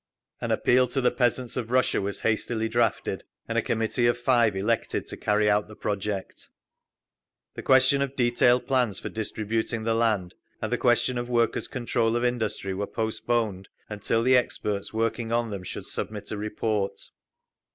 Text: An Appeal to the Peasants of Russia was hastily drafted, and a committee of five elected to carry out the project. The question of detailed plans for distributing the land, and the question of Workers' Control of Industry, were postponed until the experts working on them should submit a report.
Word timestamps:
An 0.39 0.49
Appeal 0.49 0.87
to 0.87 0.99
the 0.99 1.11
Peasants 1.11 1.55
of 1.57 1.69
Russia 1.69 2.01
was 2.01 2.21
hastily 2.21 2.67
drafted, 2.67 3.23
and 3.47 3.55
a 3.55 3.61
committee 3.61 4.07
of 4.07 4.17
five 4.17 4.55
elected 4.55 5.05
to 5.05 5.15
carry 5.15 5.47
out 5.47 5.67
the 5.67 5.75
project. 5.75 6.49
The 7.53 7.61
question 7.61 8.01
of 8.01 8.15
detailed 8.15 8.65
plans 8.65 8.97
for 8.97 9.09
distributing 9.09 9.83
the 9.83 9.93
land, 9.93 10.33
and 10.59 10.71
the 10.71 10.77
question 10.79 11.19
of 11.19 11.29
Workers' 11.29 11.67
Control 11.67 12.15
of 12.15 12.25
Industry, 12.25 12.73
were 12.73 12.87
postponed 12.87 13.69
until 13.89 14.23
the 14.23 14.35
experts 14.35 14.91
working 14.91 15.31
on 15.31 15.51
them 15.51 15.61
should 15.61 15.85
submit 15.85 16.31
a 16.31 16.37
report. 16.39 16.99